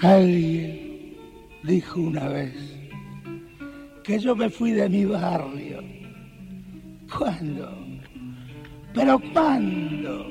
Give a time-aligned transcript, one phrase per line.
[0.00, 1.16] Alguien
[1.64, 2.54] dijo una vez
[4.04, 5.82] que yo me fui de mi barrio.
[7.16, 7.84] ¿Cuándo?
[8.94, 10.26] ¿Pero cuándo?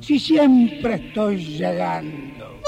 [0.00, 2.60] Si siempre estoy llegando.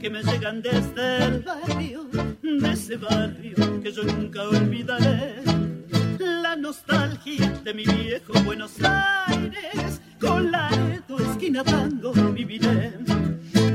[0.00, 2.04] Que me llegan desde el barrio,
[2.42, 5.36] de ese barrio que yo nunca olvidaré.
[6.18, 10.68] La nostalgia de mi viejo Buenos Aires, con la
[11.30, 12.92] esquina tango viviré.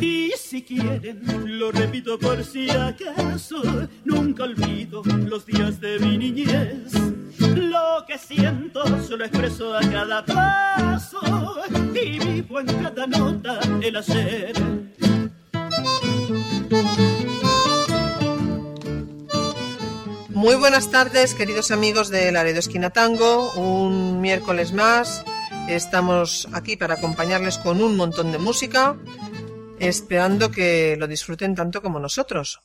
[0.01, 1.21] Y si quieren,
[1.57, 3.61] lo repito por si acaso,
[4.03, 6.91] nunca olvido los días de mi niñez.
[7.55, 13.95] Lo que siento se lo expreso a cada paso y vivo en cada nota el
[13.95, 14.53] ayer.
[20.29, 23.53] Muy buenas tardes, queridos amigos de Laredo Esquina Tango.
[23.53, 25.23] Un miércoles más.
[25.69, 28.97] Estamos aquí para acompañarles con un montón de música,
[29.79, 32.59] esperando que lo disfruten tanto como nosotros.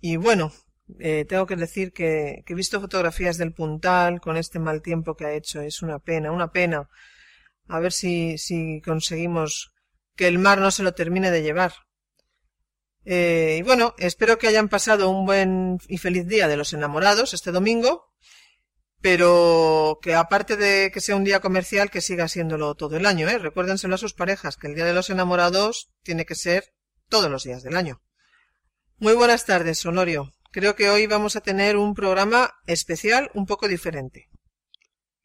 [0.00, 0.52] Y bueno,
[0.98, 5.16] eh, tengo que decir que, que he visto fotografías del puntal con este mal tiempo
[5.16, 5.60] que ha hecho.
[5.60, 6.88] Es una pena, una pena.
[7.66, 9.72] A ver si, si conseguimos
[10.16, 11.72] que el mar no se lo termine de llevar.
[13.12, 17.34] Eh, y bueno, espero que hayan pasado un buen y feliz día de los enamorados
[17.34, 18.08] este domingo,
[19.00, 23.28] pero que aparte de que sea un día comercial, que siga siéndolo todo el año,
[23.28, 23.38] ¿eh?
[23.38, 26.72] Recuérdenselo a sus parejas, que el día de los enamorados tiene que ser
[27.08, 28.00] todos los días del año.
[28.98, 30.32] Muy buenas tardes, Sonorio.
[30.52, 34.28] Creo que hoy vamos a tener un programa especial un poco diferente.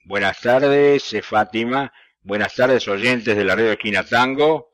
[0.06, 1.94] Buenas tardes, Fátima.
[2.24, 4.72] Buenas tardes, oyentes de la red Esquina Tango.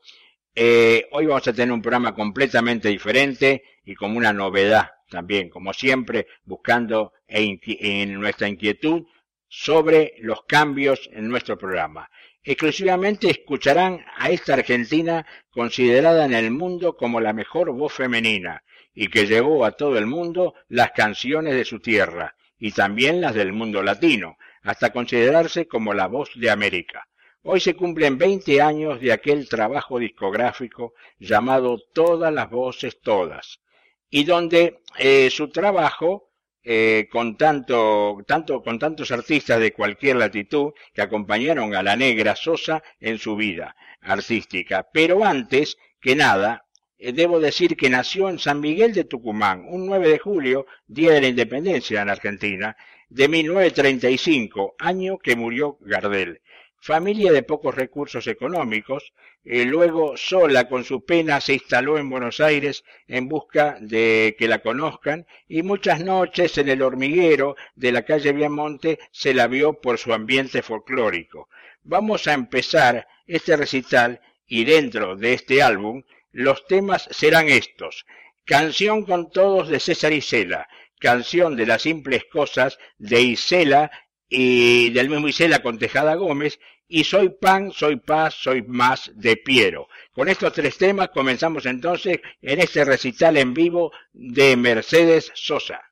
[0.54, 5.72] Eh, hoy vamos a tener un programa completamente diferente y como una novedad también, como
[5.72, 9.06] siempre, buscando en nuestra inquietud
[9.48, 12.10] sobre los cambios en nuestro programa.
[12.44, 18.62] Exclusivamente escucharán a esta Argentina considerada en el mundo como la mejor voz femenina
[18.92, 23.34] y que llevó a todo el mundo las canciones de su tierra y también las
[23.34, 27.08] del mundo latino, hasta considerarse como la voz de América.
[27.44, 33.60] Hoy se cumplen 20 años de aquel trabajo discográfico llamado Todas las voces todas,
[34.08, 36.30] y donde eh, su trabajo
[36.62, 42.36] eh, con tanto, tanto, con tantos artistas de cualquier latitud que acompañaron a la negra
[42.36, 44.88] Sosa en su vida artística.
[44.92, 46.64] Pero antes que nada,
[46.96, 51.10] eh, debo decir que nació en San Miguel de Tucumán, un 9 de julio, día
[51.10, 52.76] de la independencia en Argentina,
[53.08, 56.40] de 1935, año que murió Gardel
[56.82, 59.12] familia de pocos recursos económicos,
[59.44, 64.48] y luego sola con su pena se instaló en Buenos Aires en busca de que
[64.48, 69.74] la conozcan y muchas noches en el hormiguero de la calle Viamonte se la vio
[69.80, 71.48] por su ambiente folclórico.
[71.84, 78.06] Vamos a empezar este recital y dentro de este álbum los temas serán estos.
[78.44, 80.66] Canción con todos de César Isela,
[80.98, 83.92] canción de las simples cosas de Isela
[84.34, 89.36] y del mismo Isela con Tejada Gómez, y Soy Pan, Soy Paz, Soy Más de
[89.36, 89.88] Piero.
[90.12, 95.91] Con estos tres temas comenzamos entonces en este recital en vivo de Mercedes Sosa.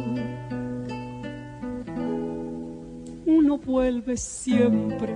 [3.65, 5.15] Vuelve siempre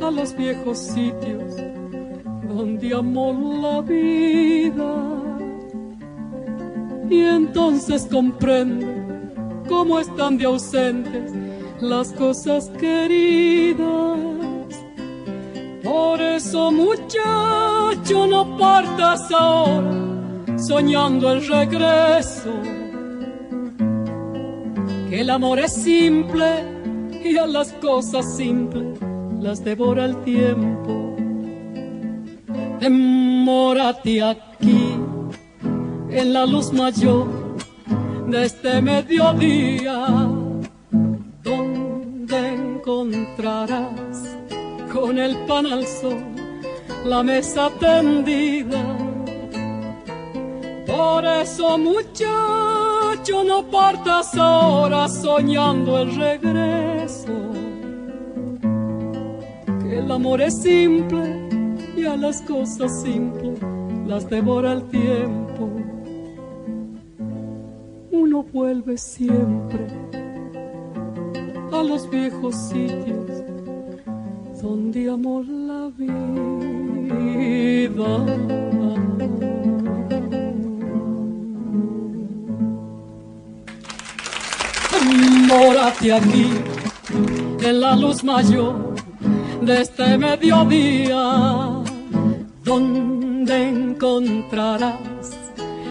[0.00, 1.56] a los viejos sitios
[2.48, 3.32] donde amó
[3.62, 5.22] la vida
[7.10, 8.86] y entonces comprende
[9.68, 11.32] cómo están de ausentes
[11.80, 14.18] las cosas queridas
[15.82, 20.08] por eso muchacho no partas ahora
[20.58, 22.52] soñando el regreso.
[25.08, 26.77] Que el amor es simple
[27.32, 28.98] las cosas simples
[29.40, 31.14] las devora el tiempo.
[32.80, 34.94] Demórate aquí
[36.10, 37.26] en la luz mayor
[38.26, 40.06] de este mediodía,
[41.42, 44.36] donde encontrarás
[44.92, 46.24] con el pan al sol,
[47.04, 48.84] la mesa tendida.
[50.86, 51.78] Por eso
[53.18, 57.32] muchacho no partas ahora soñando el regreso.
[59.82, 61.48] Que el amor es simple
[61.96, 63.58] y a las cosas simples
[64.06, 65.70] las devora el tiempo.
[68.10, 69.86] Uno vuelve siempre
[71.72, 73.44] a los viejos sitios
[74.60, 76.18] donde amor la vida.
[85.48, 86.50] Mórate aquí
[87.60, 88.94] en la luz mayor
[89.62, 91.82] de este mediodía,
[92.64, 95.30] donde encontrarás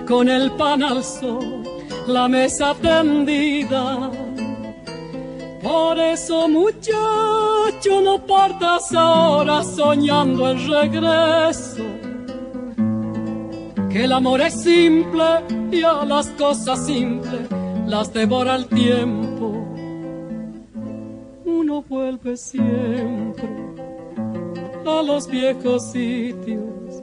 [0.07, 1.63] con el pan al sol
[2.07, 4.09] la mesa tendida
[5.67, 11.83] por eso muchacho no partas ahora soñando el regreso.
[13.89, 15.25] Que el amor es simple
[15.71, 17.49] y a las cosas simples
[17.87, 19.65] las devora el tiempo.
[21.45, 23.49] Uno vuelve siempre
[24.85, 27.01] a los viejos sitios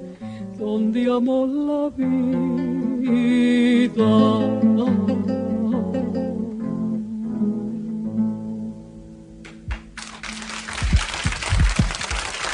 [0.59, 2.14] donde amó la vida.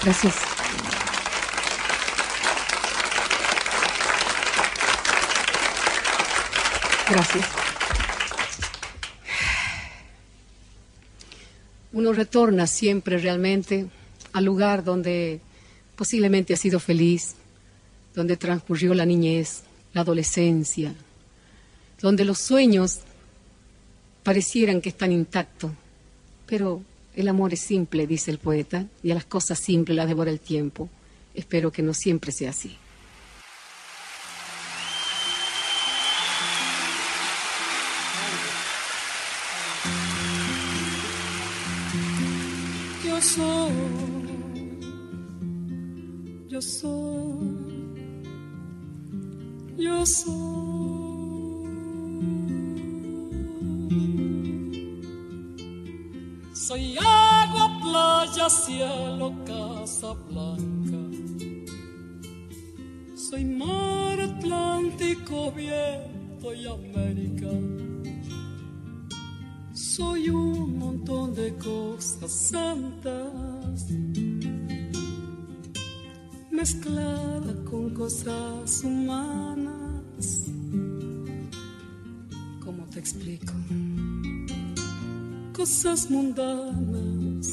[0.03, 0.37] Gracias.
[7.09, 7.60] Gracias.
[12.11, 13.87] Uno retorna siempre realmente
[14.33, 15.39] al lugar donde
[15.95, 17.37] posiblemente ha sido feliz,
[18.17, 19.63] donde transcurrió la niñez,
[19.93, 20.93] la adolescencia,
[22.01, 22.99] donde los sueños
[24.25, 25.71] parecieran que están intactos,
[26.47, 26.83] pero
[27.15, 30.41] el amor es simple, dice el poeta, y a las cosas simples las devora el
[30.41, 30.89] tiempo.
[31.33, 32.77] Espero que no siempre sea así.
[56.53, 60.99] Soy agua, playa, cielo, casa blanca.
[63.15, 67.53] Soy mar Atlántico, viento y América.
[69.73, 73.87] Soy un montón de cosas santas
[76.61, 79.80] mezclada con cosas humanas.
[83.11, 83.53] Explico?
[85.53, 87.49] cosas mundanas.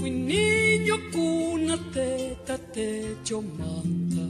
[0.00, 4.24] Fui niño, cuna, teta, techo, manta.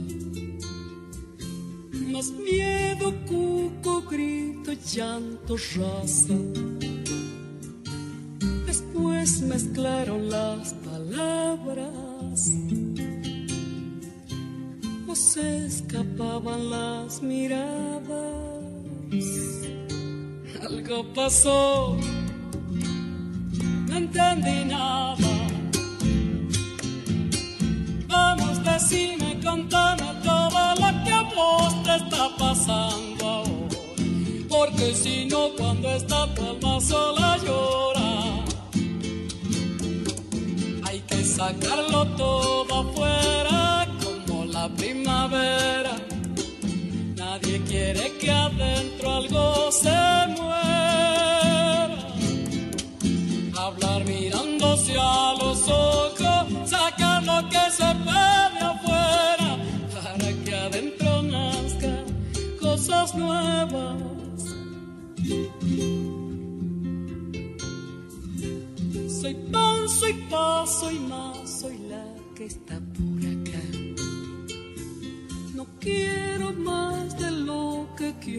[2.11, 6.37] Más miedo, cuco, grito, llanto, raza.
[8.67, 12.04] Después mezclaron las palabras
[15.15, 18.35] se escapaban las miradas
[20.65, 21.97] algo pasó,
[23.87, 25.15] no entendí nada.
[28.07, 33.75] Vamos, decime, contame todo lo que a vos te está pasando ahora.
[34.49, 38.43] Porque si no, cuando está tu alma sola llora,
[40.83, 43.44] hay que sacarlo todo afuera
[47.15, 49.89] Nadie quiere que adentro algo se
[50.37, 50.54] muera.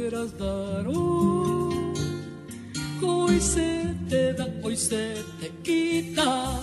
[0.08, 0.86] Quieras dar.
[0.86, 1.74] hoy.
[3.02, 6.62] hoy se te da, hoy se te quita.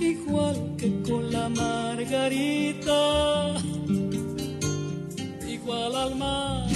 [0.00, 3.54] Igual que con la margarita,
[5.46, 6.66] igual al mar,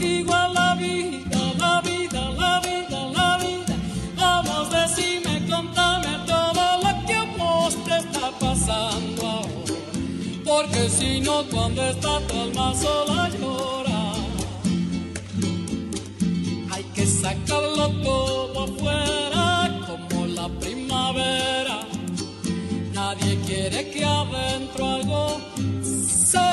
[0.00, 1.23] igual la vida,
[10.74, 14.12] Porque si no, cuando está tu alma sola llora.
[16.72, 21.86] Hay que sacarlo todo afuera como la primavera.
[22.92, 25.40] Nadie quiere que adentro algo
[26.02, 26.50] se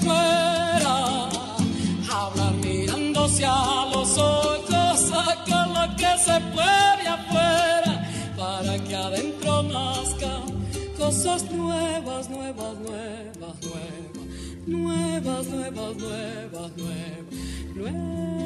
[0.00, 1.28] muera.
[2.10, 10.62] Hablar mirándose a los ojos, sacar lo que se puede afuera para que adentro nazcan
[10.98, 13.41] cosas nuevas, nuevas, nuevas,
[15.48, 17.32] nuevas, nuevas, nuevas,
[17.74, 18.42] nuevas,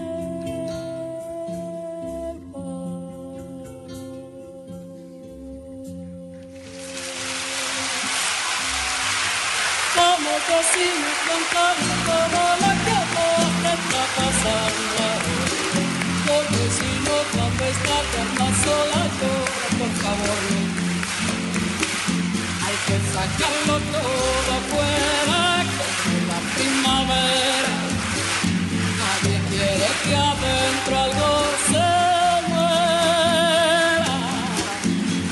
[9.97, 13.07] Vamos, decime, contame todo lo que a
[13.63, 15.05] te está pasando.
[16.27, 19.03] Porque si no, cuando está tu alma sola
[19.79, 20.41] por favor.
[22.67, 25.17] Hay que sacarlo todo afuera.
[25.37, 25.56] como
[27.07, 27.75] primavera
[28.99, 31.31] Nadie quiere que adentro algo
[31.69, 31.89] se
[32.51, 34.15] muera.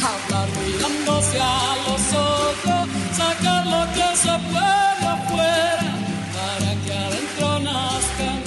[0.08, 5.92] Hablar mirándose a los ojos Sacar lo que se puede afuera
[6.34, 8.40] Para que adentro nazcan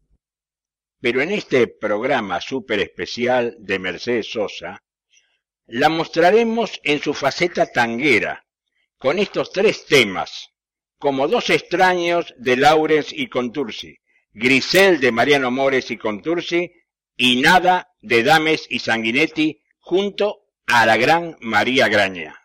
[0.99, 4.81] Pero en este programa súper especial de Mercedes Sosa,
[5.67, 8.47] la mostraremos en su faceta tanguera,
[8.97, 10.52] con estos tres temas
[11.03, 13.97] como dos extraños de Laurens y Contursi,
[14.31, 16.71] Grisel de Mariano Mores y Contursi,
[17.17, 22.42] y Nada de Dames y Sanguinetti junto a la gran María Graña.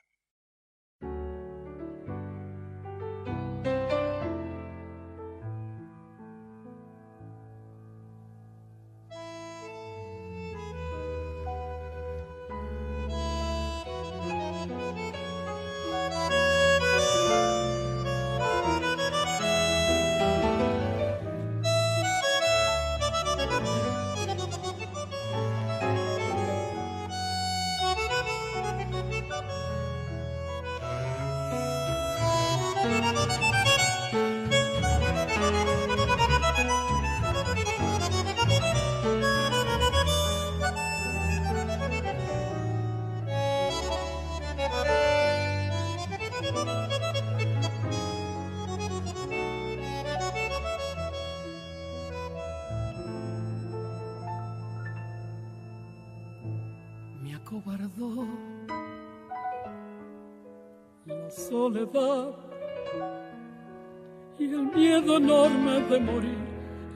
[65.90, 66.38] De morir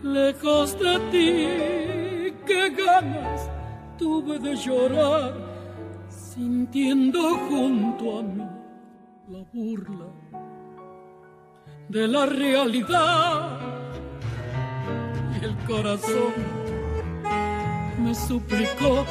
[0.02, 2.35] lejos de ti.
[2.46, 3.50] Qué ganas
[3.98, 5.35] tuve de llorar
[6.09, 8.48] sintiendo junto a mí
[9.28, 10.07] la burla
[11.88, 13.61] de la realidad
[15.40, 16.35] y el corazón
[17.98, 19.05] me suplicó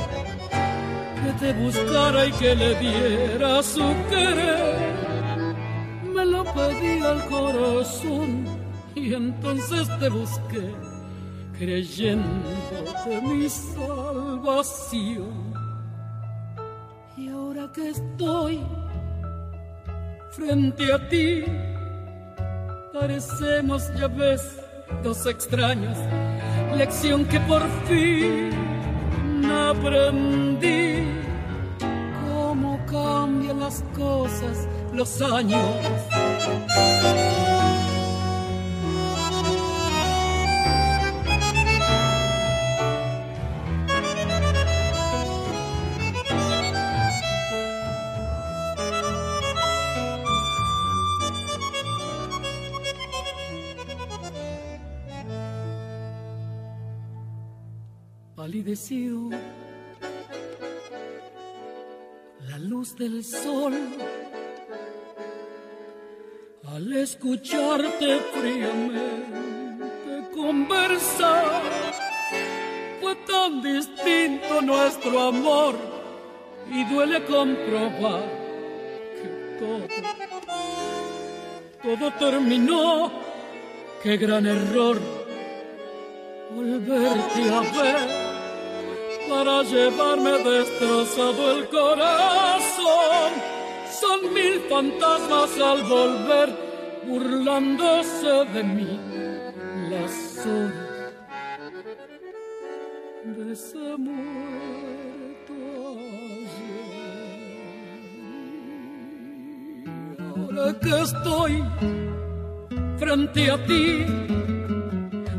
[0.52, 4.76] que te buscara y que le diera su querer.
[6.14, 8.61] Me lo pedí al corazón
[9.12, 10.74] y entonces te busqué,
[11.60, 12.50] creyendo
[13.06, 15.28] de mi salvación.
[17.18, 18.62] Y ahora que estoy
[20.30, 21.44] frente a ti,
[22.94, 24.58] parecemos, ya ves,
[25.04, 25.98] dos extraños,
[26.78, 28.50] lección que por fin
[29.44, 31.04] aprendí
[32.26, 35.66] cómo cambian las cosas los años.
[62.50, 63.74] La luz del sol
[66.68, 71.64] al escucharte fríamente conversar.
[73.02, 75.76] Fue tan distinto nuestro amor
[76.72, 78.24] y duele comprobar
[79.18, 79.86] que todo,
[81.84, 83.12] todo terminó.
[84.02, 84.98] Qué gran error
[86.56, 88.31] volverte a ver
[89.32, 93.32] para llevarme destrozado el corazón.
[94.02, 96.50] Son mil fantasmas al volver,
[97.08, 99.00] burlándose de mí,
[99.90, 101.74] las horas
[103.24, 105.54] de ese muerto
[106.34, 106.92] ayer.
[110.36, 111.54] Ahora que estoy
[112.98, 114.06] frente a ti,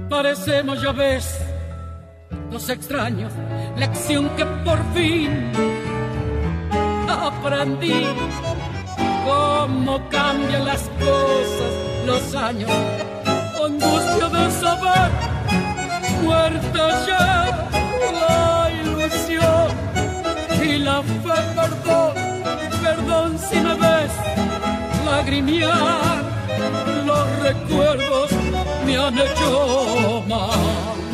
[0.08, 1.51] parecemos, ya ves,
[2.52, 3.32] los extraños,
[3.76, 5.50] lección que por fin
[7.08, 8.06] aprendí.
[9.24, 11.72] Cómo cambian las cosas,
[12.06, 12.70] los años,
[13.64, 15.10] angustia de saber,
[16.22, 17.68] muerta ya
[18.20, 19.68] la ilusión
[20.62, 22.12] y la fe, perdón,
[22.82, 24.12] perdón si me ves
[25.04, 26.22] lagrimear
[27.06, 28.30] los recuerdos
[28.84, 31.11] me han hecho mal.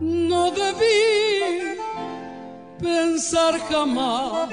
[0.00, 1.76] No debí
[2.80, 4.48] pensar jamás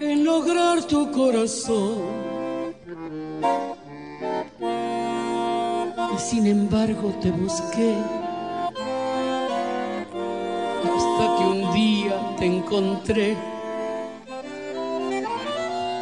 [0.00, 2.23] en lograr tu corazón.
[6.30, 7.94] Sin embargo te busqué
[10.82, 13.36] hasta que un día te encontré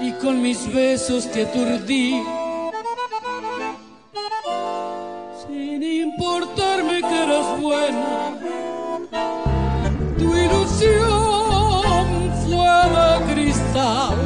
[0.01, 2.23] y con mis besos te aturdí.
[5.47, 8.39] Sin importarme que eras buena,
[10.19, 11.83] tu ilusión
[12.45, 14.17] fue de cristal.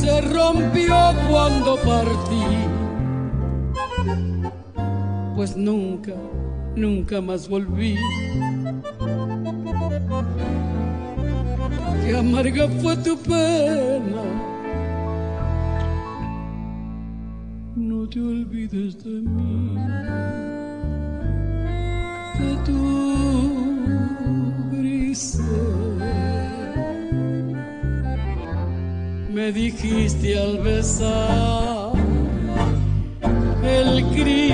[0.00, 0.96] Se rompió
[1.28, 2.27] cuando partí,
[5.58, 6.14] nunca,
[6.76, 7.96] nunca más volví.
[12.04, 14.22] Qué amarga fue tu pena.
[17.76, 19.74] No te olvides de mí,
[22.38, 22.80] de tu
[24.72, 25.44] grisel.
[29.32, 31.92] Me dijiste al besar
[33.62, 34.47] el Cristo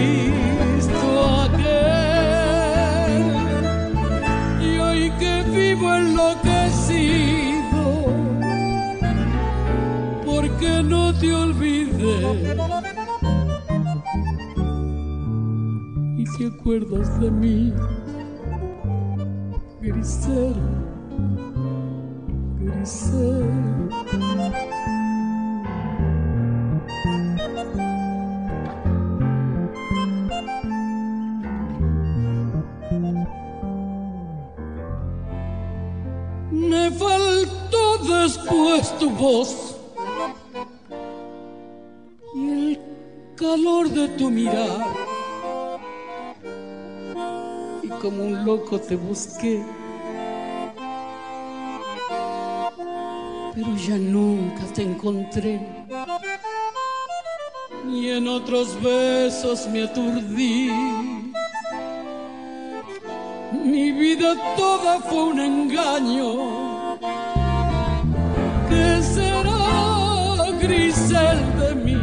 [16.16, 17.72] y te acuerdas de mí
[19.80, 20.54] Grisel
[22.58, 23.44] Grisel.
[36.50, 39.63] Me faltó después tu voz
[44.24, 44.80] tu mirar.
[47.82, 49.62] Y como un loco te busqué,
[53.54, 55.60] pero ya nunca te encontré.
[57.86, 60.70] Y en otros besos me aturdí.
[63.52, 66.98] Mi vida toda fue un engaño.
[68.68, 71.93] ¿Qué será Grisel de mí?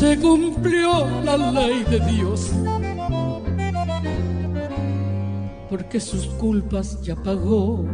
[0.00, 2.52] Se cumplió la ley de Dios.
[5.68, 7.84] Porque sus culpas ya pagó.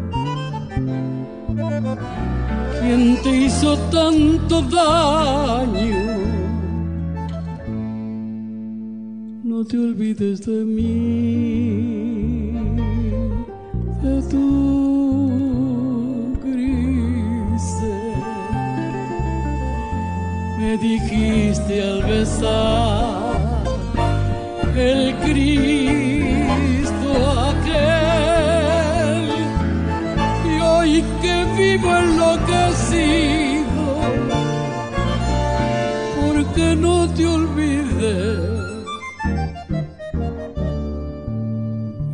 [2.81, 6.19] ¿Quién te hizo tanto daño?
[9.43, 12.53] No te olvides de mí,
[14.01, 14.96] de tu
[20.81, 23.65] Dijiste al besar
[24.77, 27.11] el Cristo
[27.49, 29.25] aquel.
[30.45, 33.87] Y hoy que vivo enloquecido
[36.21, 38.57] porque no te olvidé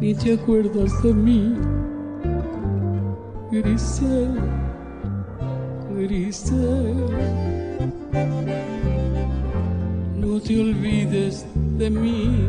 [0.00, 1.54] ni te acuerdas de mí
[3.50, 4.40] Grisel
[5.94, 7.61] Grisel
[10.44, 11.44] te olvides
[11.78, 12.48] de mí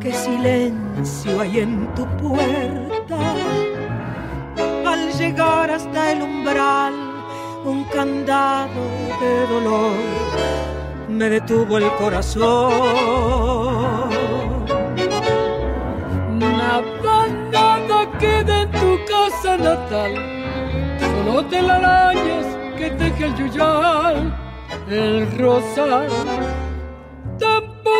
[0.00, 3.18] qué silencio hay en tu puerta.
[4.86, 6.94] Al llegar hasta el umbral,
[7.64, 8.82] un candado
[9.20, 9.92] de dolor
[11.08, 12.40] me detuvo el corazón.
[16.38, 20.14] Nada, nada queda en tu casa natal,
[20.98, 22.46] solo telarañas
[22.78, 24.34] que teje el yuyal,
[24.88, 26.08] el rosal.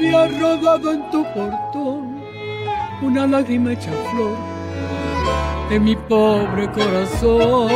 [0.00, 2.22] y ha rodado en tu portón
[3.02, 4.36] una lágrima hecha flor
[5.68, 7.70] de mi pobre corazón.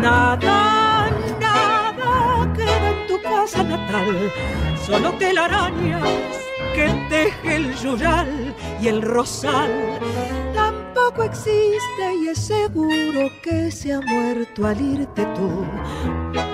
[0.00, 4.32] Nada, nada queda en tu casa natal,
[4.86, 6.08] solo telarañas
[6.74, 9.70] que teje el yural y el rosal.
[10.54, 16.53] Tampoco existe y es seguro que se ha muerto al irte tú.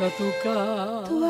[0.00, 1.04] Hasta tu casa.
[1.08, 1.20] Tu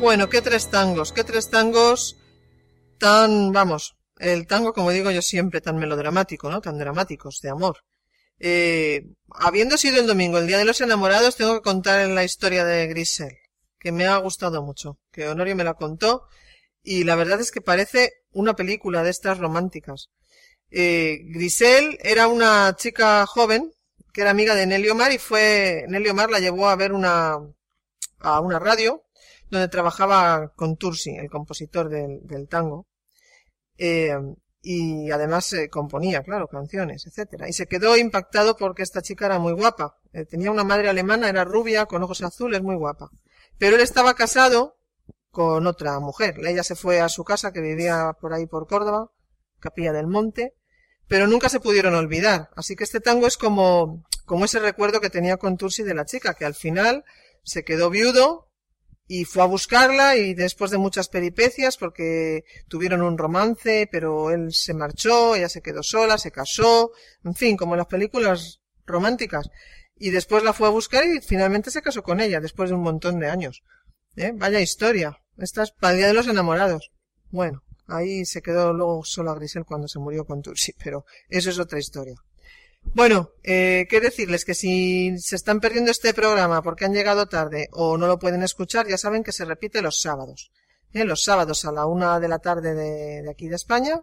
[0.00, 2.16] Bueno, qué tres tangos, qué tres tangos
[2.98, 6.60] tan, vamos, el tango, como digo yo siempre, tan melodramático, ¿no?
[6.60, 7.78] Tan dramáticos, de amor.
[8.38, 12.64] Eh, habiendo sido el domingo, el Día de los Enamorados, tengo que contar la historia
[12.64, 13.36] de Grisel,
[13.78, 16.26] que me ha gustado mucho, que Honorio me la contó,
[16.82, 20.10] y la verdad es que parece una película de estas románticas.
[20.70, 23.72] Eh, Grisel era una chica joven,
[24.12, 27.38] que era amiga de Nelly Omar, y fue, Nelly Omar la llevó a ver una,
[28.20, 29.04] a una radio,
[29.50, 32.86] donde trabajaba con Tursi, el compositor del, tango.
[33.78, 34.16] Eh,
[34.64, 37.48] y además eh, componía, claro, canciones, etcétera.
[37.48, 39.98] Y se quedó impactado porque esta chica era muy guapa.
[40.12, 43.10] Eh, tenía una madre alemana, era rubia, con ojos azules, muy guapa.
[43.58, 44.78] Pero él estaba casado
[45.30, 46.36] con otra mujer.
[46.46, 49.10] Ella se fue a su casa, que vivía por ahí por Córdoba,
[49.64, 50.54] Capilla del Monte,
[51.08, 52.50] pero nunca se pudieron olvidar.
[52.54, 56.04] Así que este tango es como, como ese recuerdo que tenía con Tursi de la
[56.04, 57.04] chica, que al final
[57.42, 58.50] se quedó viudo,
[59.06, 64.52] y fue a buscarla y después de muchas peripecias porque tuvieron un romance pero él
[64.52, 69.50] se marchó ella se quedó sola se casó en fin como en las películas románticas
[69.96, 72.82] y después la fue a buscar y finalmente se casó con ella después de un
[72.82, 73.62] montón de años
[74.16, 74.32] ¿Eh?
[74.34, 76.90] vaya historia esta es de los enamorados
[77.30, 81.58] bueno ahí se quedó luego sola Grisel cuando se murió con Tursi pero eso es
[81.58, 82.14] otra historia
[82.92, 87.68] bueno, eh, qué decirles que si se están perdiendo este programa porque han llegado tarde
[87.72, 90.52] o no lo pueden escuchar, ya saben que se repite los sábados.
[90.92, 91.04] ¿eh?
[91.04, 94.02] Los sábados a la una de la tarde de, de aquí de España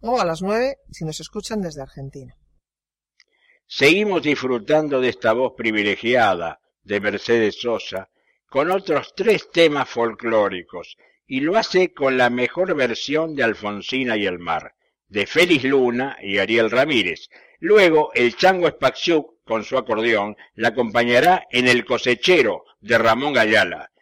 [0.00, 2.34] o a las nueve si nos escuchan desde Argentina.
[3.66, 8.08] Seguimos disfrutando de esta voz privilegiada de Mercedes Sosa
[8.48, 10.96] con otros tres temas folclóricos
[11.30, 14.74] y lo hace con la mejor versión de Alfonsina y el mar,
[15.06, 21.46] de Félix Luna y Ariel Ramírez, Luego, el Chango Spaxiuk, con su acordeón, la acompañará
[21.50, 23.92] en El cosechero de Ramón Gayala.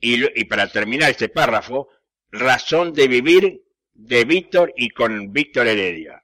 [0.00, 1.90] Y, y para terminar este párrafo,
[2.30, 6.23] Razón de vivir de Víctor y con Víctor Heredia.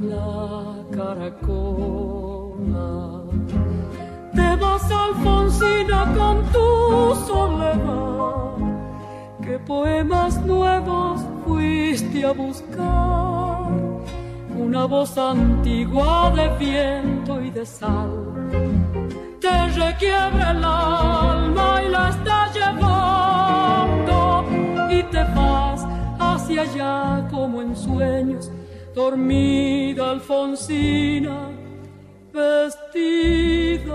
[0.00, 1.22] la caracola.
[4.34, 8.56] Te vas, Alfonsina, con tu soledad.
[9.42, 13.72] ¿Qué poemas nuevos fuiste a buscar?
[14.56, 18.28] Una voz antigua de viento y de sal
[19.40, 24.44] te requiebra el alma y la estás llevando
[24.90, 25.86] y te vas
[26.18, 28.50] hacia allá como en sueños,
[28.94, 31.50] dormida Alfonsina,
[32.32, 33.94] vestida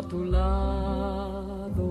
[0.00, 1.88] a tu lado.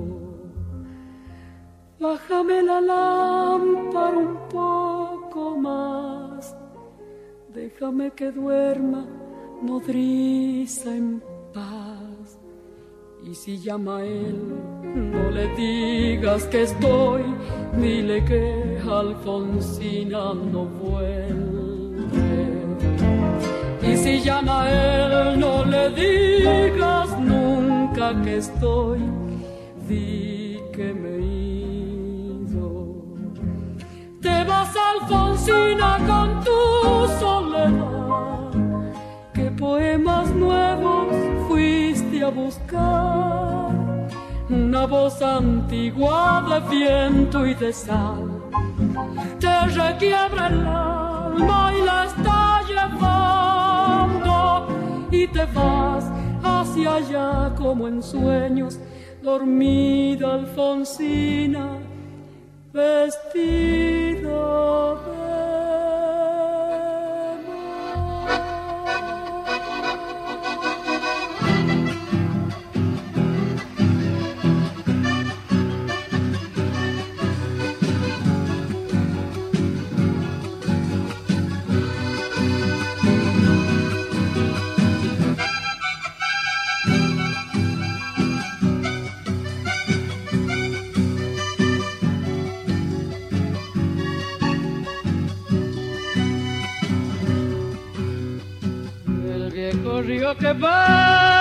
[2.00, 6.56] Bájame la lámpara un poco más,
[7.54, 9.06] déjame que duerma
[9.62, 11.22] nodriza en
[11.54, 12.40] paz.
[13.30, 14.38] Y si llama él,
[15.14, 17.24] no le digas que estoy,
[17.82, 21.60] dile que Alfonsina no vuelve.
[23.90, 27.10] Y si llama él, no le digas
[28.24, 29.00] que estoy,
[29.88, 32.96] di que me he ido.
[34.22, 36.60] Te vas, Alfonsina, con tu
[37.20, 38.52] soledad.
[39.34, 41.16] ¿Qué poemas nuevos
[41.48, 43.70] fuiste a buscar?
[44.50, 48.40] Una voz antigua de viento y de sal
[49.40, 54.68] te requiebra el alma y la está llevando
[55.12, 56.12] y te vas
[56.44, 58.80] hacia allá como en sueños,
[59.22, 61.78] dormida Alfonsina,
[62.74, 64.30] vestida
[65.06, 65.29] de
[99.60, 101.36] viejo río que va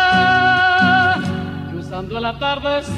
[1.70, 2.96] cruzando el atardecer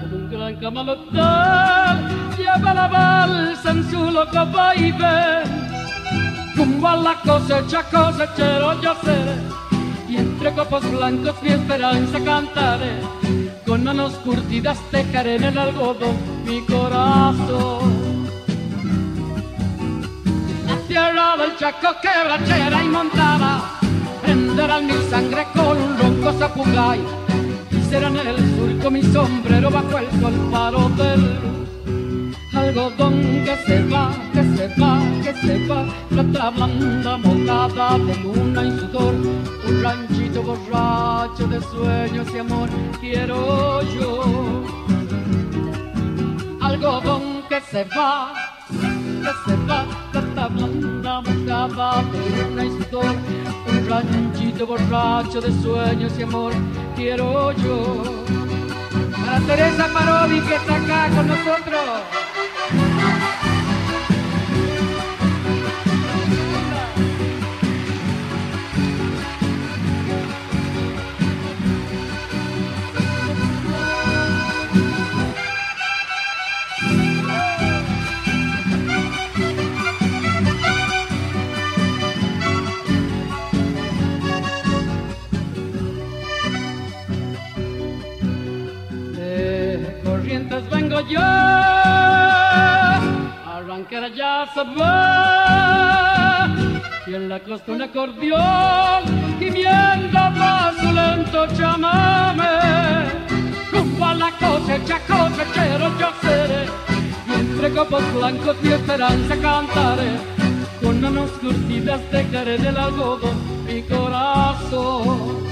[0.00, 1.96] con un gran camalotal.
[2.38, 5.44] Lleva la balsa en su loco vaivén
[6.56, 9.36] rumbo a la cosecha cosechero yo seré.
[10.08, 12.94] Y entre copos blancos mi esperanza cantaré.
[13.66, 16.16] Con manos curtidas tejaré en el algodón
[16.46, 18.15] mi corazón
[20.96, 23.78] la tierra del Chaco quebrachera y montada
[24.24, 27.00] en Arderán mi sangre con un ronco zapugay.
[27.90, 34.42] Serán el surco mi sombrero bajo el sol paro del algodón que se va, que
[34.56, 39.14] se va, que se va, plata blanda mojada de luna y sudor,
[39.68, 42.68] un ranchito borracho de sueños y amor,
[43.00, 44.64] quiero yo.
[46.62, 48.32] Algodón que se va,
[48.70, 50.05] que se va,
[50.48, 53.14] mojada de luna y sudor,
[53.68, 56.52] un ranchito borracho de sueños y amor,
[56.94, 58.02] quiero yo.
[59.12, 62.35] Para Teresa Parodi que está acá con nosotros.
[90.64, 91.20] Vengo yo,
[93.46, 96.48] arrancar ya se va,
[97.06, 99.04] y en la costa un acordeón,
[99.38, 103.04] gimiendo más lento chamame,
[103.70, 106.64] rumbo a la cosecha, cosechero yo seré,
[107.28, 110.16] y entre copos blancos y esperanza cantaré,
[110.82, 113.36] con manos curtidas dejaré del algodón
[113.66, 115.45] mi corazón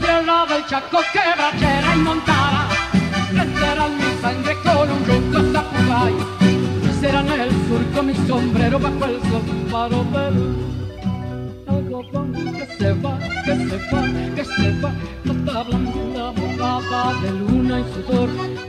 [0.00, 2.68] la tierra del Chaco quebrachera y montada,
[3.32, 6.14] renderán mi sangre con un ronco zapugay,
[7.00, 9.20] serán el surco mi sombrero bajo el
[10.12, 10.70] ver
[11.66, 14.02] algodón que se va, que se va,
[14.34, 14.92] que se va,
[15.22, 18.28] plata blanda mojada de luna y sudor,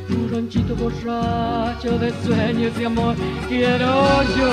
[0.10, 3.16] un ranchito borracho de sueños y amor,
[3.48, 4.52] quiero yo.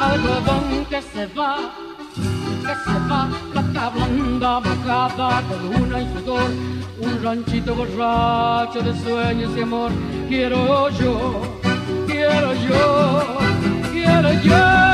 [0.00, 1.58] Algodón que se va,
[2.66, 3.28] que se va,
[3.80, 6.50] plata blanda mojada de luna y sudor,
[6.98, 9.90] un ranchito borracho de sueños y amor,
[10.28, 11.60] quiero yo,
[12.06, 13.38] quiero yo,
[13.90, 14.90] quiero yo.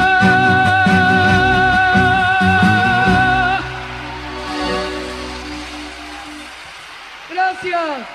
[7.30, 8.07] Gracias.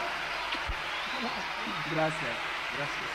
[1.93, 2.36] Gracias,
[2.78, 3.11] gracias.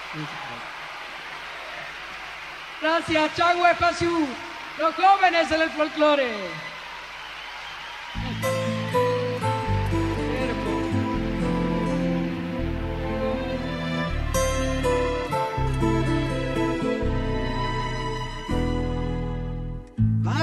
[2.83, 4.29] Gracias, Chagüe Pasiu,
[4.79, 6.76] los jóvenes en el folclore.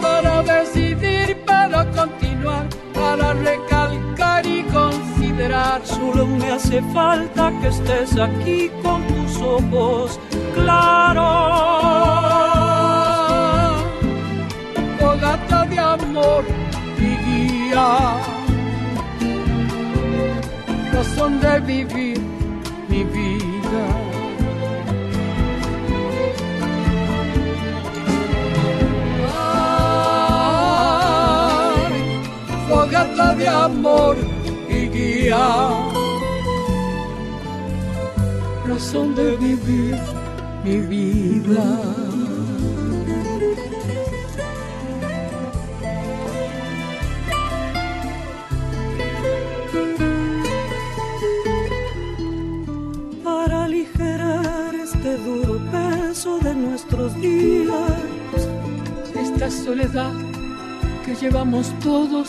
[0.00, 5.80] Para decidir, para continuar, para recalcar y considerar.
[5.84, 10.20] Solo me hace falta que estés aquí con tus ojos
[10.54, 11.26] claros.
[14.98, 16.44] Fogata de amor
[16.98, 17.88] y guía,
[20.92, 22.20] razón de vivir
[22.88, 24.05] mi vida.
[33.66, 34.16] Amor
[34.68, 35.48] y guía,
[38.64, 39.98] razón de vivir
[40.64, 41.64] mi vida.
[53.24, 58.00] para aligerar este duro peso de nuestros días.
[59.24, 60.12] esta soledad
[61.04, 62.28] que llevamos todos,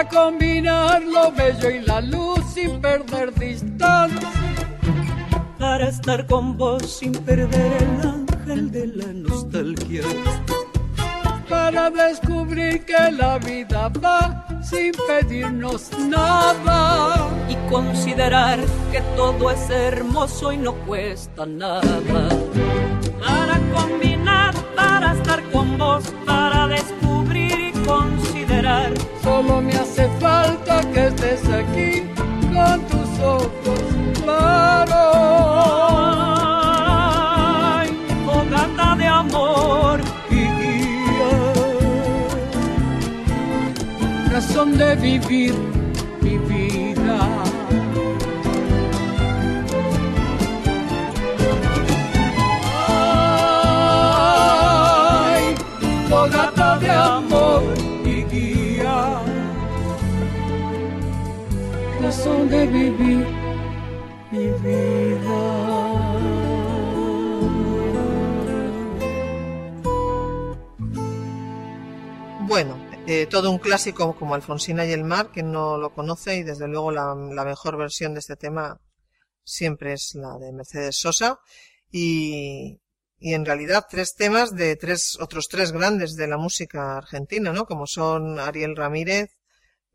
[0.00, 4.30] Para combinar lo bello y la luz sin perder distancia.
[5.58, 10.00] Para estar con vos sin perder el ángel de la nostalgia.
[11.50, 17.28] Para descubrir que la vida va sin pedirnos nada.
[17.50, 18.58] y considerar
[18.90, 22.00] que todo es hermoso y no cuesta nada.
[23.20, 28.94] Para combinar, para estar con vos, para descubrir y considerar.
[29.22, 29.74] Solo me
[31.00, 32.02] que estés aquí
[32.52, 33.80] con tus ojos
[34.22, 34.96] claros.
[37.78, 37.88] Ay,
[38.26, 41.32] fogata de amor y guía,
[44.30, 45.69] razón de vivir
[62.10, 63.24] de vivir
[64.32, 65.30] mi vida.
[72.48, 76.42] Bueno, eh, todo un clásico como Alfonsina y el mar, que no lo conoce y
[76.42, 78.80] desde luego la, la mejor versión de este tema
[79.44, 81.38] siempre es la de Mercedes Sosa
[81.92, 82.80] y,
[83.20, 87.66] y en realidad tres temas de tres otros tres grandes de la música argentina, ¿no?
[87.66, 89.30] Como son Ariel Ramírez,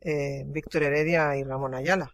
[0.00, 2.12] eh, Víctor Heredia y Ramón Ayala.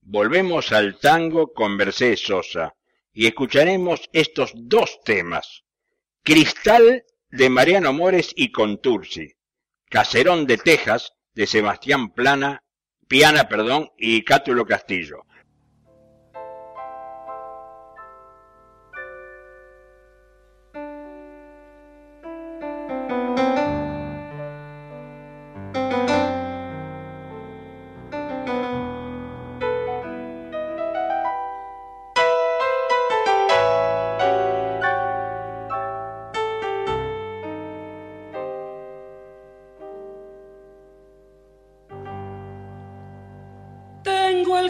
[0.00, 2.74] Volvemos al tango con Mercedes Sosa
[3.12, 5.64] y escucharemos estos dos temas.
[6.22, 9.34] Cristal de Mariano Mores y Contursi.
[9.88, 12.64] Caserón de Texas de Sebastián Plana,
[13.08, 15.24] Piana, perdón, y Cátulo Castillo.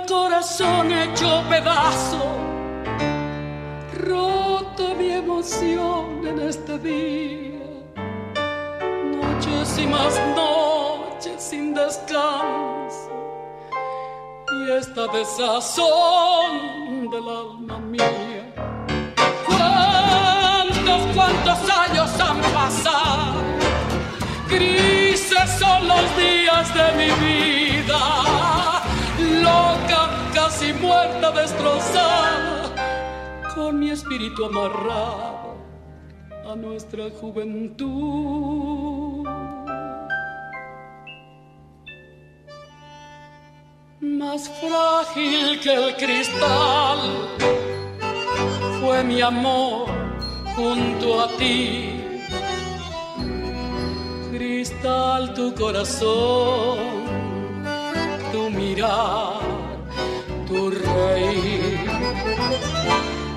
[0.07, 2.20] Corazón hecho pedazo,
[3.94, 7.61] roto mi emoción en este día.
[9.16, 13.11] Noches y más noches sin descanso,
[14.53, 18.53] y esta desazón del alma mía.
[19.46, 23.42] ¿Cuántos, cuántos años han pasado?
[24.48, 27.61] Grises son los días de mi vida
[30.53, 32.74] casi muerta, destrozada,
[33.55, 35.57] con mi espíritu amarrado
[36.50, 39.26] a nuestra juventud.
[44.00, 46.98] Más frágil que el cristal
[48.80, 49.88] fue mi amor
[50.55, 51.98] junto a ti.
[54.30, 57.03] Cristal tu corazón
[58.32, 59.32] tu mirar,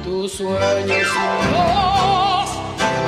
[0.04, 2.50] tus sueños sin voz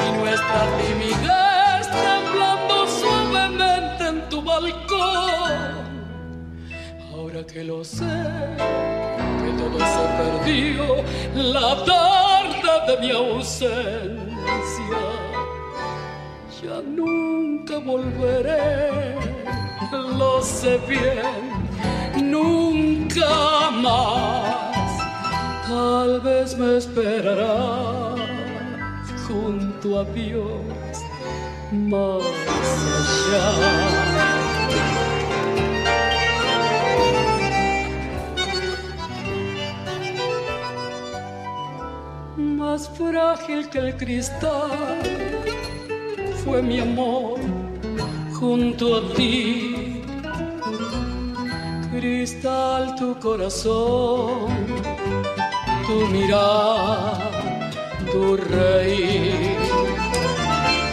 [0.06, 5.58] y nuestra timidez temblando suavemente en tu balcón.
[7.14, 8.06] Ahora que lo sé,
[9.42, 13.78] que todo se perdió la tarde de mi ausencia,
[16.64, 19.16] ya nunca volveré,
[19.92, 21.67] lo sé bien
[22.22, 24.98] nunca más.
[25.68, 28.20] Tal vez me esperarás
[29.28, 30.62] junto a Dios
[31.72, 32.24] más
[32.98, 34.28] allá.
[42.38, 44.72] Más frágil que el cristal
[46.44, 47.40] fue mi amor
[48.34, 49.77] junto a ti
[52.08, 54.48] cristal tu corazón,
[55.86, 57.18] tu mirar,
[58.12, 59.58] tu reír,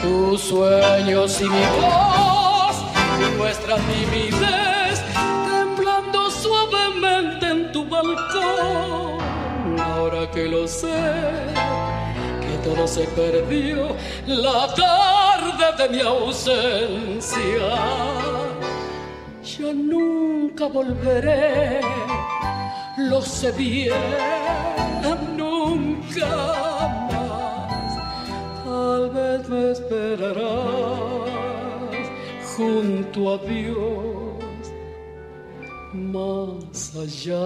[0.02, 2.76] tus sueños y mi voz,
[3.22, 4.96] y nuestra timidez
[5.48, 9.20] temblando suavemente en tu balcón.
[9.78, 11.00] Ahora que lo sé,
[12.44, 13.94] que todo se perdió,
[14.26, 17.68] la tarde de mi ausencia.
[19.56, 19.72] Ya
[20.68, 21.80] volveré,
[22.96, 23.92] lo sé bien,
[25.36, 26.26] nunca
[27.10, 27.94] más.
[28.64, 31.34] Tal vez me esperarás
[32.56, 34.34] junto a Dios
[35.92, 37.44] más allá.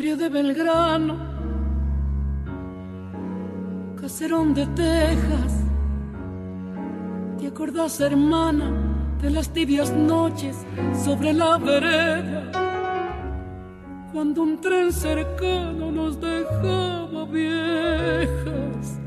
[0.00, 1.14] De Belgrano,
[4.00, 5.52] caserón de Texas.
[7.38, 8.72] ¿Te acordás, hermana,
[9.20, 10.64] de las tibias noches
[11.04, 12.50] sobre la vereda?
[14.10, 18.98] Cuando un tren cercano nos dejaba viejas,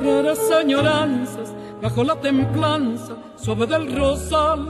[0.00, 1.52] raras añoranzas
[1.82, 4.68] bajo la templanza suave del rosal.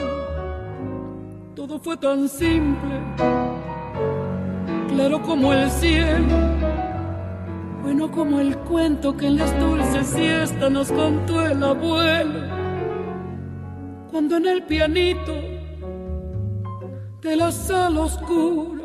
[1.55, 3.36] Todo fue tan simple
[4.97, 6.39] claro como el cielo,
[7.83, 12.41] bueno como el cuento que en las dulces siestas nos contó el abuelo,
[14.11, 15.35] cuando en el pianito
[17.21, 18.85] de la sala oscura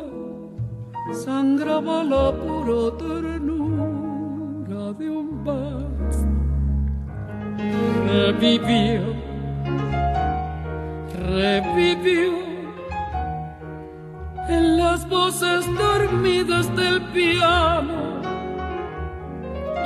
[1.14, 6.26] sangraba la pura ternura de un vals.
[8.06, 9.00] Revivió,
[11.26, 12.51] revivió
[14.48, 18.20] en las voces dormidas del piano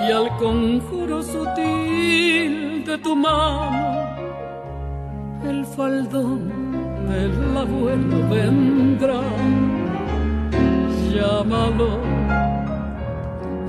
[0.07, 4.17] y al conjuro sutil de tu mano,
[5.45, 6.51] el faldón
[7.09, 9.21] del abuelo vendrá.
[11.13, 12.01] Llámalo,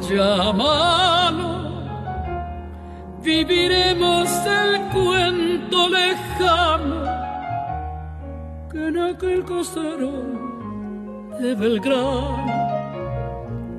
[0.10, 1.52] llámalo,
[3.24, 7.04] viviremos el cuento lejano
[8.70, 10.47] que en aquel caserón
[11.40, 12.46] de Belgrano,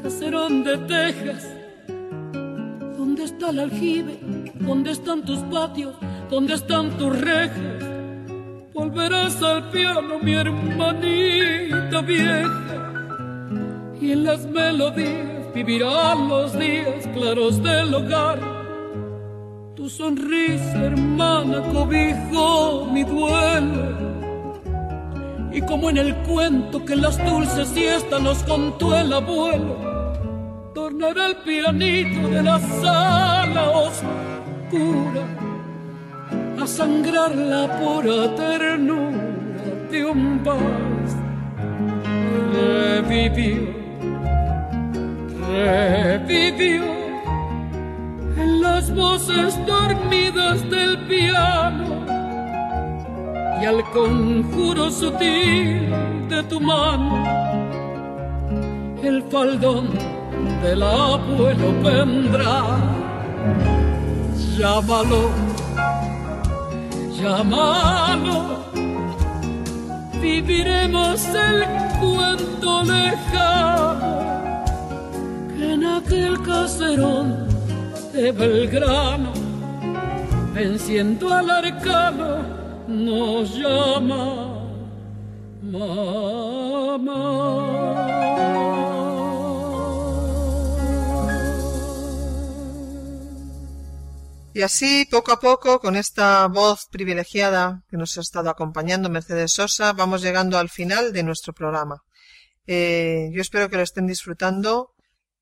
[0.01, 1.49] caserón de Texas,
[2.97, 4.42] ¿dónde está el aljibe?
[4.55, 5.95] ¿Dónde están tus patios?
[6.31, 7.59] ¿Dónde están tus rejas?
[8.75, 12.49] Volverás al piano, mi hermanita vieja,
[14.01, 18.39] y en las melodías vivirán los días claros del hogar.
[19.77, 24.03] Tu sonrisa, hermana, cobijó mi duelo.
[25.53, 29.92] Y como en el cuento que las dulces siestas nos contó el abuelo,
[30.75, 35.25] tornará el pianito de la sala oscura
[36.61, 39.23] a sangrar la pura ternura
[39.91, 41.13] de un vals.
[42.55, 43.75] Revivió,
[45.49, 46.85] revivió
[48.37, 52.07] en las voces dormidas del piano
[53.61, 55.91] y al conjuro sutil
[56.29, 57.25] de tu mano
[59.03, 60.22] el faldón
[60.63, 62.63] del abuelo vendrá.
[64.57, 65.53] Llámalo
[67.23, 68.65] llámalo,
[70.21, 71.65] viviremos el
[72.01, 74.65] cuento lejano
[75.57, 77.47] que en aquel caserón
[78.13, 79.33] de Belgrano,
[80.53, 82.39] venciendo al arcano,
[82.89, 84.49] nos llama
[85.63, 87.13] mamá.
[94.55, 99.53] Y así, poco a poco, con esta voz privilegiada que nos ha estado acompañando Mercedes
[99.53, 102.03] Sosa, vamos llegando al final de nuestro programa.
[102.67, 104.93] Eh, yo espero que lo estén disfrutando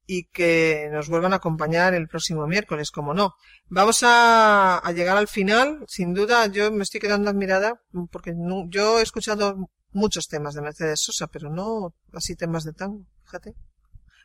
[0.07, 3.35] y que nos vuelvan a acompañar el próximo miércoles, como no.
[3.69, 7.83] Vamos a, llegar al final, sin duda, yo me estoy quedando admirada
[8.13, 8.33] porque
[8.69, 13.55] yo he escuchado muchos temas de Mercedes Sosa, pero no así temas de tango, fíjate.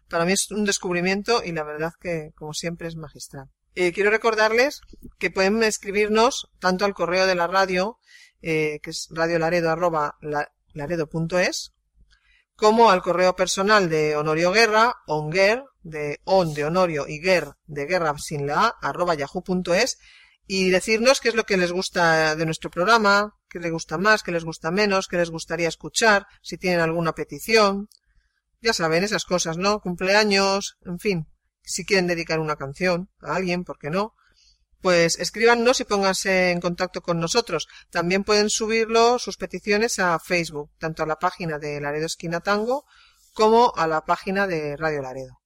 [0.09, 3.49] Para mí es un descubrimiento y la verdad que, como siempre, es magistral.
[3.76, 4.80] Eh, quiero recordarles
[5.19, 7.99] que pueden escribirnos tanto al correo de la radio,
[8.41, 11.73] eh, que es radiolaredo.es,
[12.55, 17.86] como al correo personal de Honorio Guerra, onger, de on de Honorio y guer de
[17.86, 19.97] guerra sin la a, arroba yahoo.es,
[20.47, 24.21] y decirnos qué es lo que les gusta de nuestro programa, qué les gusta más,
[24.23, 27.89] qué les gusta menos, qué les gustaría escuchar, si tienen alguna petición.
[28.61, 29.82] Ya saben, esas cosas, ¿no?
[29.82, 31.28] Cumpleaños, en fin,
[31.66, 34.13] si quieren dedicar una canción a alguien, ¿por qué no?
[34.82, 37.68] Pues escríbanos y pónganse en contacto con nosotros.
[37.89, 42.86] También pueden subirlo, sus peticiones, a Facebook, tanto a la página de Laredo Esquina Tango
[43.34, 45.39] como a la página de Radio Laredo.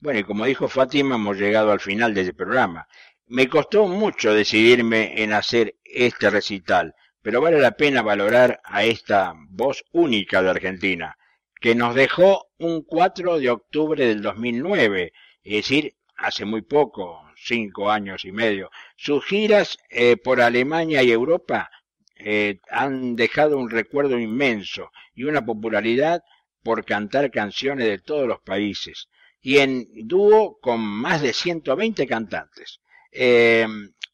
[0.00, 2.86] Bueno, y como dijo Fátima, hemos llegado al final del programa.
[3.26, 9.32] Me costó mucho decidirme en hacer este recital, pero vale la pena valorar a esta
[9.48, 11.16] voz única de Argentina,
[11.58, 15.12] que nos dejó un 4 de octubre del 2009,
[15.44, 18.70] es decir, hace muy poco, cinco años y medio.
[18.96, 21.70] Sus giras eh, por Alemania y Europa
[22.16, 26.22] eh, han dejado un recuerdo inmenso y una popularidad
[26.62, 29.08] por cantar canciones de todos los países
[29.42, 32.80] y en dúo con más de 120 cantantes.
[33.12, 33.66] Eh,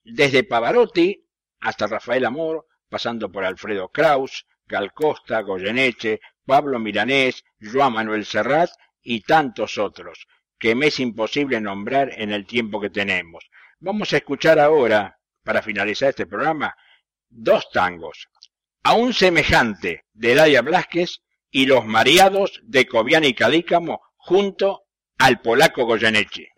[0.03, 1.25] desde Pavarotti
[1.61, 8.71] hasta Rafael Amor, pasando por Alfredo Kraus, Gal Costa, Goyeneche, Pablo Milanés, Joan Manuel Serrat
[9.03, 10.27] y tantos otros,
[10.61, 13.51] que me es imposible nombrar en el tiempo que tenemos.
[13.81, 16.77] Vamos a escuchar ahora, para finalizar este programa,
[17.31, 18.29] dos tangos.
[18.83, 24.83] A un semejante de Laia Blasquez y Los Mariados de Cobian y Cadícamo junto
[25.19, 26.51] al polaco Goyeneche.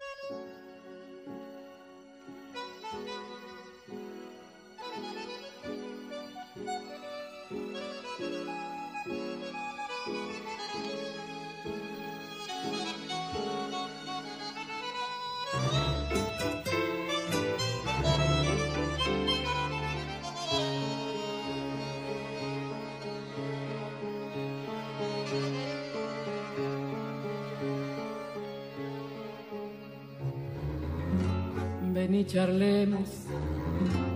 [32.14, 33.26] Y charlemos,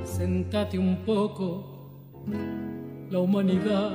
[0.04, 1.64] sentate un poco,
[3.10, 3.92] la humanidad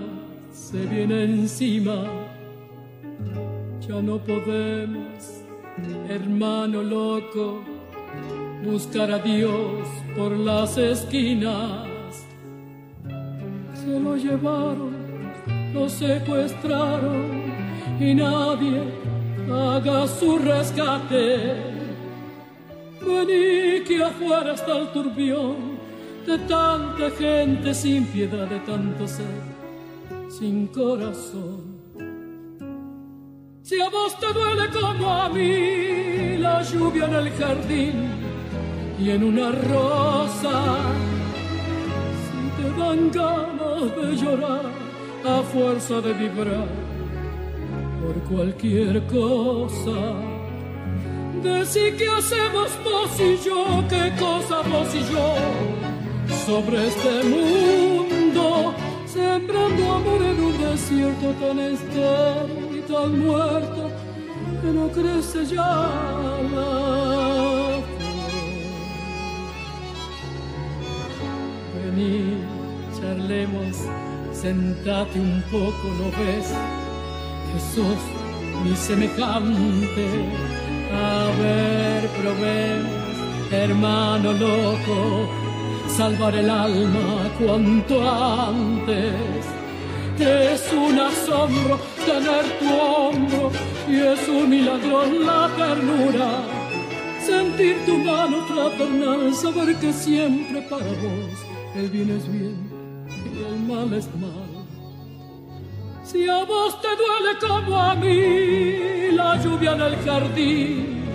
[0.51, 2.03] se viene encima,
[3.79, 5.43] ya no podemos,
[6.09, 7.61] hermano loco,
[8.65, 9.87] buscar a Dios
[10.17, 11.87] por las esquinas.
[13.75, 14.95] Se lo llevaron,
[15.75, 17.43] lo secuestraron
[17.99, 18.81] y nadie
[19.47, 21.70] haga su rescate.
[23.05, 25.55] Vení que afuera está el turbión
[26.25, 29.41] de tanta gente sin piedad, de tanto ser
[30.29, 31.71] sin corazón.
[33.63, 37.93] Si a vos te duele como a mí la lluvia en el jardín
[38.99, 40.77] y en una rosa,
[42.23, 44.65] si te dan ganas de llorar
[45.25, 46.67] a fuerza de vibrar
[48.01, 50.30] por cualquier cosa.
[51.43, 55.35] Decí qué hacemos vos y yo, qué cosa vos y yo
[56.45, 58.75] sobre este mundo,
[59.07, 63.89] sembrando amor en un desierto tan estéril y tan muerto
[64.61, 65.89] que no crece ya
[66.53, 67.79] la.
[71.75, 72.37] Vení,
[72.99, 73.77] charlemos,
[74.31, 76.53] sentate un poco, ¿no ves?
[77.47, 78.01] Que sos
[78.63, 80.60] mi semejante.
[80.93, 85.29] A ver, probemos, hermano loco,
[85.87, 89.45] salvar el alma cuanto antes.
[90.19, 93.51] Es un asombro tener tu hombro
[93.87, 96.43] y es un milagro la ternura.
[97.25, 102.69] Sentir tu mano fraternal, saber que siempre para vos el bien es bien
[103.07, 104.50] y el mal es mal.
[106.11, 111.05] Si a vos te duele como a mí la lluvia en el jardín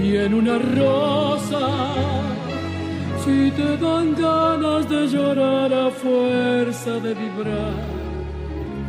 [0.00, 1.66] y en una rosa,
[3.24, 7.74] si te dan ganas de llorar a fuerza de vibrar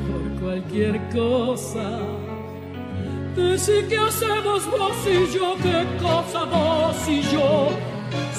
[0.08, 1.90] por cualquier cosa,
[3.36, 7.70] decí que hacemos vos y yo, qué cosa vos y yo.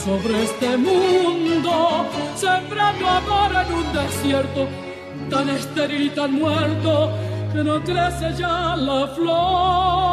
[0.04, 2.06] Sobre este mundo,
[2.36, 4.85] sembrando amor en un desierto
[5.28, 7.10] tan estéril y tan muerto
[7.52, 10.05] que no crece ya la flor.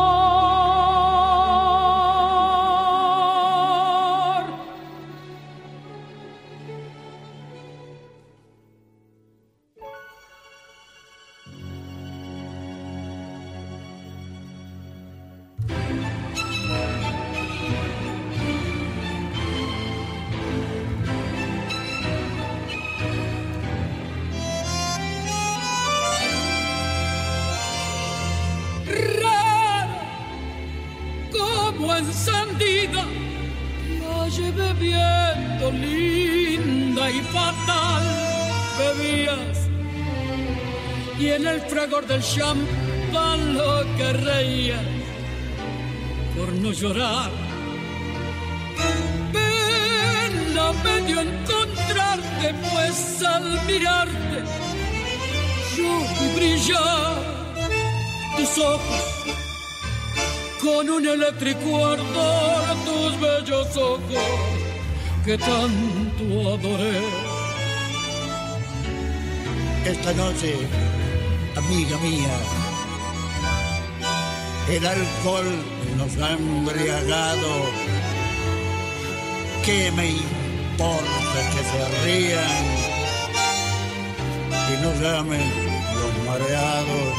[42.23, 44.75] Champán lo que
[46.35, 47.31] por no llorar.
[49.33, 54.37] Pena me dio encontrarte, pues al mirarte
[55.77, 57.13] yo vi brillar
[58.37, 59.03] tus ojos
[60.61, 64.53] con un eléctrico ardor tus bellos ojos
[65.25, 67.01] que tanto adoré.
[69.85, 70.55] Esta noche,
[71.55, 72.35] amiga mía,
[74.69, 75.45] el alcohol
[75.97, 77.83] nos ha embriagado.
[79.65, 82.65] ¿Qué me importa que se rían
[84.71, 85.51] y nos llamen
[85.95, 87.13] los mareados?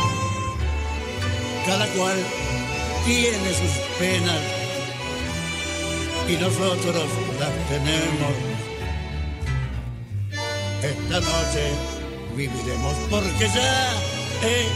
[1.67, 2.19] Cada cual
[3.07, 4.41] tiene sus penas
[6.29, 7.09] y nosotros
[7.41, 8.35] las tenemos.
[10.83, 11.95] Esta noche
[12.37, 14.14] viviremos porque ya
[14.45, 14.69] eh,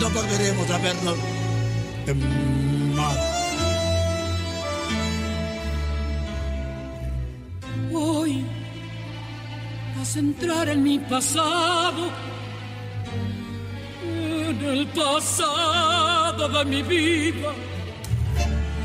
[0.00, 1.16] no volveremos a vernos
[2.94, 3.18] más.
[7.92, 8.44] Hoy
[9.96, 12.10] vas a entrar en mi pasado,
[14.04, 17.52] en el pasado de mi vida.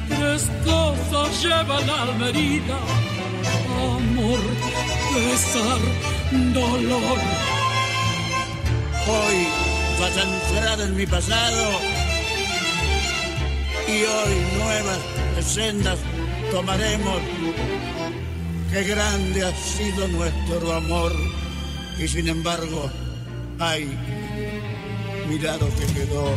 [0.08, 2.78] Tres cosas llevan alma herida,
[3.78, 4.40] amor,
[5.14, 5.80] pesar,
[6.54, 7.20] dolor.
[9.06, 9.62] Hoy
[10.04, 11.80] vas a entrar en mi pasado
[13.88, 14.99] y hoy nuevas
[15.45, 15.97] sendas
[16.51, 17.22] tomaremos.
[18.70, 21.14] Qué grande ha sido nuestro amor
[21.97, 22.91] y sin embargo,
[23.60, 23.97] ay,
[25.30, 26.36] mira lo que quedó.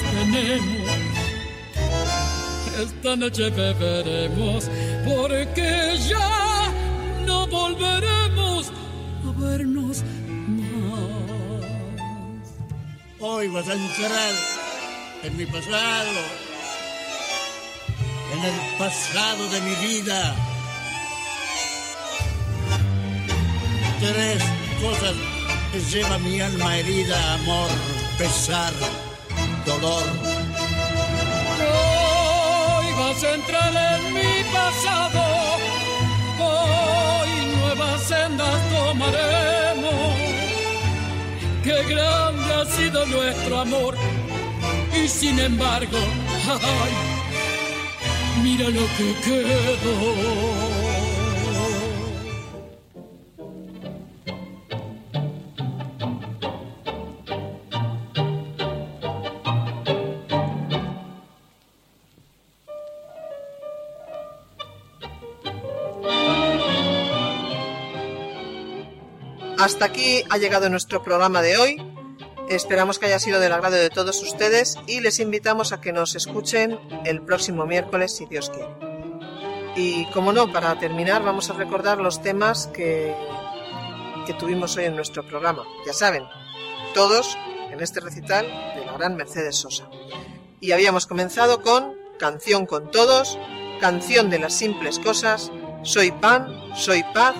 [0.00, 0.88] Tenemos.
[2.80, 4.68] Esta noche beberemos
[5.04, 6.72] porque ya
[7.26, 8.72] no volveremos
[9.26, 10.02] a vernos
[10.48, 11.62] más.
[13.20, 14.34] Hoy vas a entrar
[15.22, 16.20] en mi pasado,
[18.32, 20.34] en el pasado de mi vida.
[24.00, 24.42] Tres
[24.82, 25.14] cosas
[25.90, 27.70] lleva mi alma herida, amor,
[28.18, 28.72] pesar,
[29.82, 30.02] dolor.
[32.78, 32.86] Hoy
[33.24, 35.22] a entrar en mi pasado,
[36.40, 40.14] hoy nuevas sendas tomaremos.
[41.64, 43.96] Qué grande ha sido nuestro amor
[44.94, 45.98] y sin embargo,
[46.48, 46.92] ay,
[48.42, 50.81] mira lo que quedó.
[69.62, 71.76] Hasta aquí ha llegado nuestro programa de hoy.
[72.48, 76.16] Esperamos que haya sido del agrado de todos ustedes y les invitamos a que nos
[76.16, 78.74] escuchen el próximo miércoles si Dios quiere.
[79.76, 83.14] Y como no, para terminar vamos a recordar los temas que,
[84.26, 85.62] que tuvimos hoy en nuestro programa.
[85.86, 86.24] Ya saben,
[86.92, 87.38] todos
[87.70, 88.44] en este recital
[88.74, 89.88] de la gran Mercedes Sosa.
[90.58, 93.38] Y habíamos comenzado con Canción con Todos,
[93.80, 95.52] Canción de las Simples Cosas,
[95.84, 97.36] Soy Pan, Soy Paz,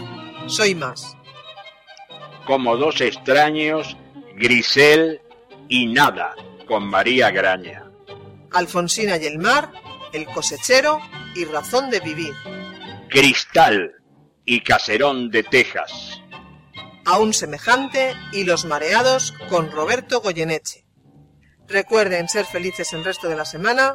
[0.46, 1.16] Soy Más.
[2.46, 3.96] Como dos extraños,
[4.34, 5.20] Grisel
[5.68, 6.34] y Nada,
[6.66, 7.84] con María Graña.
[8.50, 9.70] Alfonsina y el mar,
[10.12, 11.00] El cosechero
[11.34, 12.34] y Razón de vivir.
[13.08, 13.92] Cristal
[14.44, 16.20] y Caserón de Texas.
[17.04, 20.84] Aún semejante y Los mareados con Roberto Goyeneche.
[21.68, 23.94] Recuerden ser felices el resto de la semana.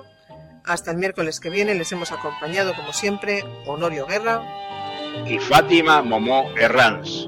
[0.65, 4.41] Hasta el miércoles que viene les hemos acompañado como siempre Honorio Guerra
[5.25, 7.27] y Fátima Momó Herranz.